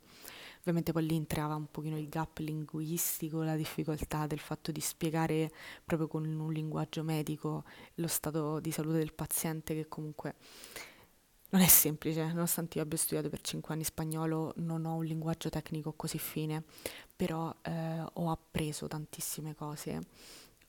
Ovviamente 0.59 0.91
poi 0.91 1.05
lì 1.05 1.15
entrava 1.15 1.55
un 1.55 1.67
pochino 1.71 1.97
il 1.97 2.09
gap 2.09 2.37
linguistico, 2.39 3.43
la 3.43 3.55
difficoltà 3.55 4.27
del 4.27 4.39
fatto 4.39 4.71
di 4.71 4.81
spiegare 4.81 5.51
proprio 5.83 6.07
con 6.07 6.25
un 6.25 6.51
linguaggio 6.51 7.03
medico 7.03 7.63
lo 7.95 8.07
stato 8.07 8.59
di 8.59 8.71
salute 8.71 8.97
del 8.97 9.13
paziente 9.13 9.73
che 9.73 9.87
comunque 9.87 10.35
non 11.51 11.61
è 11.61 11.67
semplice, 11.67 12.27
nonostante 12.27 12.77
io 12.77 12.83
abbia 12.83 12.97
studiato 12.97 13.29
per 13.29 13.41
5 13.41 13.73
anni 13.73 13.83
spagnolo, 13.83 14.53
non 14.57 14.85
ho 14.85 14.95
un 14.95 15.05
linguaggio 15.05 15.49
tecnico 15.49 15.93
così 15.93 16.19
fine, 16.19 16.63
però 17.15 17.53
eh, 17.63 18.03
ho 18.13 18.29
appreso 18.29 18.87
tantissime 18.87 19.55
cose, 19.55 19.99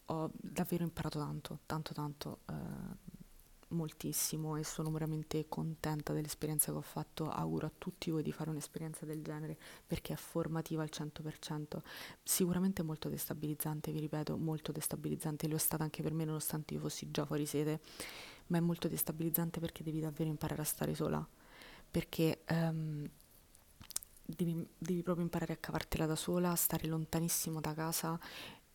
ho 0.07 0.31
davvero 0.33 0.83
imparato 0.83 1.19
tanto, 1.19 1.59
tanto, 1.67 1.93
tanto. 1.93 2.39
Eh, 2.49 3.10
moltissimo 3.81 4.57
e 4.57 4.65
sono 4.65 4.91
veramente 4.91 5.47
contenta 5.49 6.13
dell'esperienza 6.13 6.71
che 6.71 6.79
ho 6.79 6.83
fatto. 6.83 7.31
Auguro 7.31 7.67
a 7.67 7.73
tutti 7.77 8.11
voi 8.11 8.23
di 8.23 8.31
fare 8.31 8.51
un'esperienza 8.51 9.07
del 9.07 9.23
genere 9.23 9.57
perché 9.87 10.13
è 10.13 10.17
formativa 10.17 10.83
al 10.83 10.91
100%, 10.93 11.81
sicuramente 12.23 12.83
molto 12.83 13.09
destabilizzante, 13.09 13.91
vi 13.91 14.01
ripeto, 14.01 14.37
molto 14.37 14.73
destabilizzante, 14.73 15.49
lo 15.49 15.57
è 15.57 15.59
stata 15.59 15.83
anche 15.83 16.03
per 16.03 16.13
me 16.13 16.25
nonostante 16.25 16.75
io 16.75 16.81
fossi 16.81 17.11
già 17.11 17.25
fuori 17.25 17.47
sede, 17.47 17.81
ma 18.49 18.59
è 18.59 18.61
molto 18.61 18.87
destabilizzante 18.89 19.61
perché 19.61 19.83
devi 19.83 20.01
davvero 20.01 20.29
imparare 20.29 20.61
a 20.61 20.65
stare 20.65 20.95
sola, 20.95 21.27
perché 21.91 22.43
um, 22.51 23.09
devi, 24.25 24.67
devi 24.77 25.03
proprio 25.03 25.25
imparare 25.25 25.55
a 25.55 25.57
cavartela 25.57 26.07
da 26.07 26.17
sola, 26.17 26.55
stare 26.55 26.87
lontanissimo 26.87 27.61
da 27.61 27.73
casa, 27.73 28.21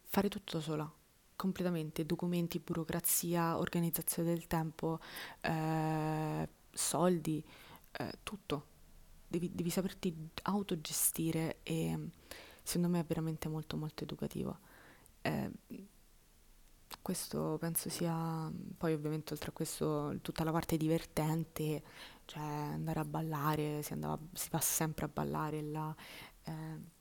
fare 0.03 0.29
tutto 0.29 0.59
sola 0.59 0.91
completamente 1.35 2.05
documenti, 2.05 2.59
burocrazia, 2.59 3.57
organizzazione 3.57 4.29
del 4.29 4.47
tempo, 4.47 4.99
eh, 5.41 6.49
soldi, 6.71 7.43
eh, 7.91 8.13
tutto. 8.23 8.73
Devi, 9.27 9.51
devi, 9.53 9.69
saperti 9.69 10.15
autogestire 10.43 11.57
e 11.63 12.09
secondo 12.63 12.87
me 12.89 12.99
è 12.99 13.05
veramente 13.05 13.49
molto 13.49 13.77
molto 13.77 14.03
educativo. 14.03 14.59
Eh, 15.21 15.51
questo 17.01 17.57
penso 17.59 17.89
sia, 17.89 18.51
poi 18.77 18.93
ovviamente 18.93 19.33
oltre 19.33 19.49
a 19.49 19.53
questo 19.53 20.17
tutta 20.21 20.43
la 20.43 20.51
parte 20.51 20.77
divertente, 20.77 21.83
cioè 22.25 22.41
andare 22.41 22.99
a 22.99 23.05
ballare, 23.05 23.81
si, 23.83 23.93
andava, 23.93 24.17
si 24.33 24.49
va 24.49 24.59
sempre 24.59 25.05
a 25.05 25.09
ballare 25.09 25.61
là. 25.61 25.95
Eh, 26.43 26.93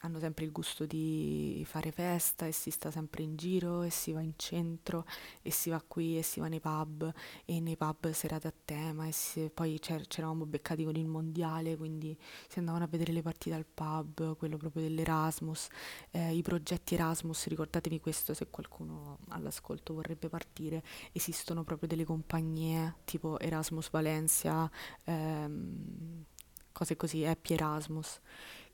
hanno 0.00 0.20
sempre 0.20 0.44
il 0.44 0.52
gusto 0.52 0.86
di 0.86 1.64
fare 1.66 1.90
festa 1.90 2.46
e 2.46 2.52
si 2.52 2.70
sta 2.70 2.90
sempre 2.90 3.22
in 3.22 3.36
giro 3.36 3.82
e 3.82 3.90
si 3.90 4.12
va 4.12 4.20
in 4.20 4.34
centro 4.36 5.04
e 5.42 5.50
si 5.50 5.70
va 5.70 5.82
qui 5.86 6.18
e 6.18 6.22
si 6.22 6.38
va 6.38 6.46
nei 6.46 6.60
pub 6.60 7.12
e 7.44 7.60
nei 7.60 7.76
pub 7.76 8.10
serate 8.10 8.46
a 8.48 8.52
tema 8.64 9.06
e 9.06 9.12
si, 9.12 9.50
poi 9.52 9.78
c'eravamo 9.80 10.46
beccati 10.46 10.84
con 10.84 10.94
il 10.94 11.06
mondiale 11.06 11.76
quindi 11.76 12.16
si 12.48 12.58
andavano 12.58 12.84
a 12.84 12.86
vedere 12.86 13.12
le 13.12 13.22
partite 13.22 13.56
al 13.56 13.66
pub, 13.66 14.36
quello 14.36 14.56
proprio 14.56 14.82
dell'Erasmus, 14.82 15.68
eh, 16.10 16.34
i 16.34 16.42
progetti 16.42 16.94
Erasmus, 16.94 17.46
ricordatevi 17.46 18.00
questo 18.00 18.34
se 18.34 18.48
qualcuno 18.50 19.18
all'ascolto 19.28 19.94
vorrebbe 19.94 20.28
partire, 20.28 20.82
esistono 21.12 21.64
proprio 21.64 21.88
delle 21.88 22.04
compagnie 22.04 22.96
tipo 23.04 23.38
Erasmus 23.38 23.90
Valencia, 23.90 24.70
ehm, 25.04 26.24
cose 26.72 26.96
così, 26.96 27.24
Happy 27.24 27.54
Erasmus 27.54 28.20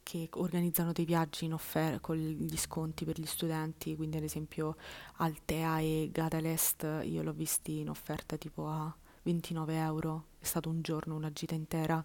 che 0.04 0.28
organizzano 0.34 0.92
dei 0.92 1.04
viaggi 1.04 1.46
in 1.46 1.54
offerta 1.54 1.98
con 1.98 2.16
gli 2.16 2.56
sconti 2.56 3.04
per 3.04 3.18
gli 3.18 3.26
studenti, 3.26 3.96
quindi 3.96 4.18
ad 4.18 4.22
esempio 4.22 4.76
Altea 5.16 5.80
e 5.80 6.10
Gadalest 6.12 7.00
io 7.02 7.22
l'ho 7.22 7.32
visti 7.32 7.80
in 7.80 7.88
offerta 7.88 8.36
tipo 8.36 8.68
a 8.68 8.94
29 9.22 9.76
euro, 9.76 10.26
è 10.38 10.44
stato 10.44 10.68
un 10.68 10.82
giorno, 10.82 11.16
una 11.16 11.32
gita 11.32 11.54
intera. 11.54 12.04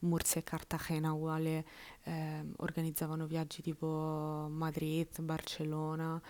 Murcia 0.00 0.40
e 0.40 0.44
Cartagena 0.44 1.12
uguale, 1.12 1.64
eh, 2.02 2.44
organizzavano 2.56 3.26
viaggi 3.26 3.62
tipo 3.62 4.46
Madrid, 4.50 5.08
Barcellona, 5.22 6.20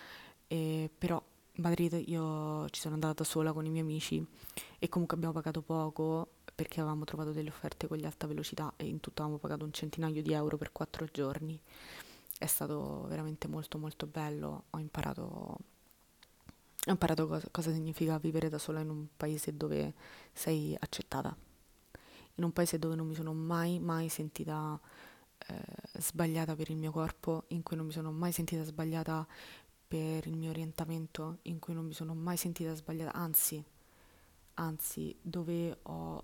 e, 0.47 0.89
però 0.97 1.21
Madrid 1.57 2.01
io 2.05 2.69
ci 2.69 2.79
sono 2.79 2.95
andata 2.95 3.13
da 3.13 3.23
sola 3.23 3.53
con 3.53 3.65
i 3.65 3.69
miei 3.69 3.83
amici 3.83 4.25
e 4.79 4.89
comunque 4.89 5.15
abbiamo 5.17 5.33
pagato 5.33 5.61
poco 5.61 6.29
perché 6.53 6.79
avevamo 6.79 7.03
trovato 7.03 7.31
delle 7.31 7.49
offerte 7.49 7.87
con 7.87 7.97
gli 7.97 8.05
alta 8.05 8.27
velocità 8.27 8.73
e 8.77 8.87
in 8.87 8.99
tutto 8.99 9.21
avevamo 9.21 9.39
pagato 9.39 9.63
un 9.63 9.71
centinaio 9.71 10.21
di 10.21 10.33
euro 10.33 10.57
per 10.57 10.71
quattro 10.71 11.05
giorni. 11.11 11.59
È 12.37 12.45
stato 12.45 13.05
veramente 13.07 13.47
molto 13.47 13.77
molto 13.77 14.07
bello, 14.07 14.63
ho 14.69 14.79
imparato 14.79 15.57
ho 16.87 16.91
imparato 16.91 17.27
cosa, 17.27 17.47
cosa 17.51 17.71
significa 17.73 18.17
vivere 18.17 18.49
da 18.49 18.57
sola 18.57 18.79
in 18.79 18.89
un 18.89 19.07
paese 19.15 19.55
dove 19.57 19.93
sei 20.31 20.75
accettata, 20.79 21.35
in 22.35 22.43
un 22.43 22.53
paese 22.53 22.79
dove 22.79 22.95
non 22.95 23.07
mi 23.07 23.13
sono 23.13 23.33
mai, 23.33 23.77
mai 23.79 24.07
sentita 24.07 24.79
eh, 25.47 25.63
sbagliata 25.99 26.55
per 26.55 26.69
il 26.69 26.77
mio 26.77 26.91
corpo, 26.91 27.43
in 27.49 27.61
cui 27.61 27.75
non 27.75 27.87
mi 27.87 27.91
sono 27.91 28.11
mai 28.11 28.31
sentita 28.31 28.63
sbagliata 28.63 29.27
per 29.87 30.27
il 30.27 30.35
mio 30.35 30.49
orientamento, 30.49 31.39
in 31.43 31.59
cui 31.59 31.73
non 31.73 31.85
mi 31.85 31.93
sono 31.93 32.13
mai 32.13 32.37
sentita 32.37 32.73
sbagliata, 32.73 33.13
anzi, 33.13 33.63
anzi, 34.55 35.17
dove 35.21 35.79
ho 35.83 36.23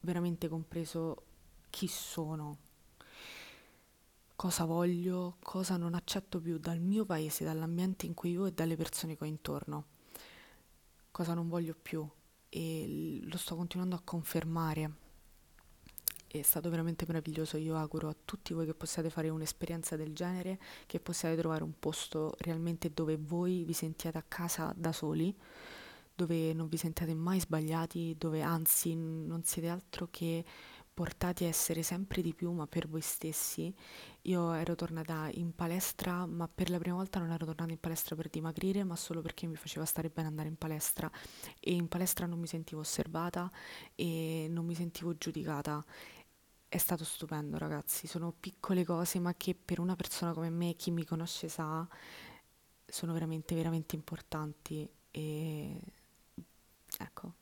veramente 0.00 0.48
compreso 0.48 1.22
chi 1.70 1.86
sono, 1.86 2.58
cosa 4.34 4.64
voglio, 4.64 5.36
cosa 5.40 5.76
non 5.76 5.94
accetto 5.94 6.40
più 6.40 6.58
dal 6.58 6.80
mio 6.80 7.04
paese, 7.04 7.44
dall'ambiente 7.44 8.06
in 8.06 8.14
cui 8.14 8.30
vivo 8.30 8.46
e 8.46 8.52
dalle 8.52 8.76
persone 8.76 9.16
che 9.16 9.24
ho 9.24 9.26
intorno, 9.26 9.84
cosa 11.10 11.34
non 11.34 11.48
voglio 11.48 11.74
più 11.80 12.08
e 12.48 13.20
lo 13.22 13.36
sto 13.36 13.56
continuando 13.56 13.96
a 13.96 14.00
confermare. 14.02 15.06
È 16.30 16.42
stato 16.42 16.68
veramente 16.68 17.06
meraviglioso, 17.06 17.56
io 17.56 17.74
auguro 17.74 18.08
a 18.08 18.16
tutti 18.22 18.52
voi 18.52 18.66
che 18.66 18.74
possiate 18.74 19.08
fare 19.08 19.30
un'esperienza 19.30 19.96
del 19.96 20.14
genere, 20.14 20.58
che 20.84 21.00
possiate 21.00 21.36
trovare 21.36 21.64
un 21.64 21.72
posto 21.78 22.34
realmente 22.40 22.92
dove 22.92 23.16
voi 23.16 23.64
vi 23.64 23.72
sentiate 23.72 24.18
a 24.18 24.24
casa 24.28 24.74
da 24.76 24.92
soli, 24.92 25.34
dove 26.14 26.52
non 26.52 26.68
vi 26.68 26.76
sentiate 26.76 27.14
mai 27.14 27.40
sbagliati, 27.40 28.14
dove 28.18 28.42
anzi 28.42 28.94
non 28.94 29.42
siete 29.44 29.68
altro 29.68 30.08
che 30.10 30.44
portati 30.98 31.44
a 31.44 31.46
essere 31.46 31.84
sempre 31.84 32.22
di 32.22 32.34
più, 32.34 32.50
ma 32.50 32.66
per 32.66 32.88
voi 32.88 33.00
stessi. 33.00 33.72
Io 34.22 34.52
ero 34.52 34.74
tornata 34.74 35.30
in 35.34 35.54
palestra, 35.54 36.26
ma 36.26 36.48
per 36.52 36.70
la 36.70 36.78
prima 36.78 36.96
volta 36.96 37.20
non 37.20 37.30
ero 37.30 37.46
tornata 37.46 37.70
in 37.70 37.78
palestra 37.78 38.16
per 38.16 38.28
dimagrire, 38.28 38.82
ma 38.82 38.96
solo 38.96 39.22
perché 39.22 39.46
mi 39.46 39.54
faceva 39.54 39.84
stare 39.84 40.10
bene 40.10 40.26
andare 40.26 40.48
in 40.48 40.56
palestra. 40.56 41.08
E 41.60 41.72
in 41.72 41.86
palestra 41.86 42.26
non 42.26 42.40
mi 42.40 42.48
sentivo 42.48 42.80
osservata 42.80 43.48
e 43.94 44.48
non 44.50 44.66
mi 44.66 44.74
sentivo 44.74 45.16
giudicata. 45.16 45.84
È 46.70 46.76
stato 46.78 47.04
stupendo, 47.04 47.56
ragazzi. 47.58 48.06
Sono 48.06 48.32
piccole 48.32 48.84
cose, 48.84 49.18
ma 49.18 49.34
che 49.34 49.54
per 49.54 49.80
una 49.80 49.96
persona 49.96 50.32
come 50.32 50.50
me, 50.50 50.74
chi 50.74 50.90
mi 50.90 51.04
conosce 51.04 51.48
sa, 51.48 51.86
sono 52.86 53.12
veramente, 53.12 53.54
veramente 53.54 53.96
importanti. 53.96 54.88
E 55.10 55.80
ecco, 56.98 57.34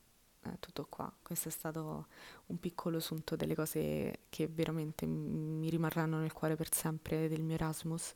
è 0.53 0.59
tutto 0.59 0.87
qua. 0.89 1.13
Questo 1.23 1.49
è 1.49 1.51
stato 1.51 2.07
un 2.47 2.59
piccolo 2.59 3.01
sunto 3.01 3.37
delle 3.37 3.55
cose 3.55 4.21
che 4.29 4.47
veramente 4.47 5.07
mi 5.07 5.69
rimarranno 5.69 6.19
nel 6.19 6.33
cuore 6.33 6.57
per 6.57 6.73
sempre 6.73 7.29
del 7.29 7.43
mio 7.43 7.55
Erasmus 7.55 8.13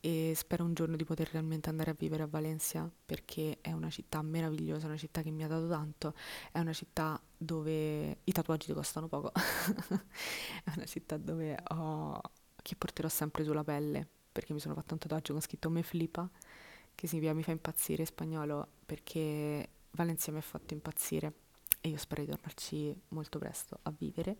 e 0.00 0.32
spero 0.36 0.64
un 0.64 0.74
giorno 0.74 0.96
di 0.96 1.04
poter 1.04 1.30
realmente 1.32 1.68
andare 1.68 1.90
a 1.90 1.96
vivere 1.98 2.22
a 2.22 2.26
Valencia 2.26 2.90
perché 3.06 3.58
è 3.60 3.72
una 3.72 3.90
città 3.90 4.22
meravigliosa, 4.22 4.86
una 4.86 4.96
città 4.96 5.22
che 5.22 5.30
mi 5.30 5.44
ha 5.44 5.48
dato 5.48 5.68
tanto, 5.68 6.14
è 6.52 6.58
una 6.58 6.72
città 6.72 7.20
dove 7.36 8.18
i 8.24 8.32
tatuaggi 8.32 8.72
costano 8.72 9.08
poco, 9.08 9.32
è 10.64 10.72
una 10.76 10.86
città 10.86 11.16
dove 11.16 11.58
ho 11.68 12.20
che 12.62 12.76
porterò 12.76 13.08
sempre 13.08 13.44
sulla 13.44 13.64
pelle 13.64 14.06
perché 14.30 14.52
mi 14.52 14.60
sono 14.60 14.74
fatto 14.74 14.92
un 14.94 15.00
tatuaggio 15.00 15.32
con 15.32 15.42
scritto 15.42 15.70
Me 15.70 15.82
Flipa 15.82 16.28
che 16.94 17.06
significa 17.06 17.32
mi 17.32 17.42
fa 17.42 17.50
impazzire 17.50 18.02
in 18.02 18.06
spagnolo 18.06 18.68
perché 18.84 19.68
Valencia 19.92 20.30
mi 20.30 20.38
ha 20.38 20.42
fatto 20.42 20.74
impazzire 20.74 21.32
e 21.80 21.88
io 21.88 21.96
spero 21.96 22.22
di 22.22 22.30
tornarci 22.30 23.00
molto 23.08 23.38
presto 23.38 23.78
a 23.82 23.92
vivere. 23.96 24.36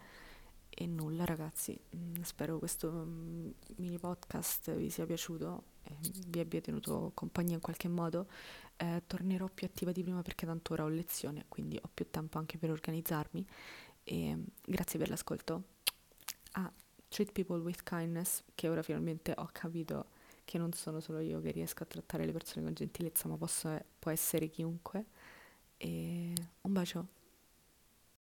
E 0.69 0.87
nulla 0.87 1.25
ragazzi, 1.25 1.79
mm, 1.97 2.23
spero 2.23 2.59
questo 2.59 2.91
mm, 2.91 3.51
mini 3.77 3.99
podcast 3.99 4.75
vi 4.77 4.89
sia 4.89 5.05
piaciuto 5.05 5.65
e 5.83 5.97
vi 6.29 6.39
abbia 6.39 6.61
tenuto 6.61 7.11
compagnia 7.15 7.55
in 7.55 7.61
qualche 7.61 7.89
modo. 7.89 8.29
Eh, 8.77 9.03
tornerò 9.07 9.49
più 9.53 9.67
attiva 9.67 9.93
di 9.93 10.03
prima 10.03 10.23
perché 10.23 10.47
tanto 10.47 10.73
ora 10.73 10.85
ho 10.85 10.89
lezione, 10.89 11.45
quindi 11.49 11.79
ho 11.83 11.89
più 11.93 12.07
tempo 12.11 12.39
anche 12.39 12.57
per 12.57 12.71
organizzarmi. 12.71 13.45
E 14.05 14.37
mm, 14.37 14.43
grazie 14.65 14.99
per 14.99 15.09
l'ascolto. 15.09 15.63
Ah, 16.53 16.73
Treat 17.09 17.33
People 17.33 17.59
with 17.59 17.83
Kindness, 17.83 18.45
che 18.55 18.69
ora 18.69 18.83
finalmente 18.83 19.35
ho 19.37 19.49
capito 19.53 20.07
che 20.45 20.59
non 20.59 20.73
sono 20.73 21.01
solo 21.01 21.21
io 21.21 21.41
che 21.41 21.51
riesco 21.51 21.83
a 21.83 21.87
trattare 21.87 22.25
le 22.25 22.33
persone 22.33 22.65
con 22.65 22.75
gentilezza, 22.75 23.29
ma 23.29 23.37
posso, 23.37 23.77
può 23.99 24.11
essere 24.11 24.49
chiunque. 24.49 25.05
E 25.77 26.33
un 26.63 26.73
bacio. 26.73 27.19